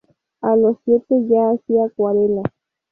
[0.41, 2.45] A los siete ya hacia acuarelas.